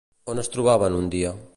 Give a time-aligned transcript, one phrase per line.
[0.33, 1.37] On es trobaven un dia?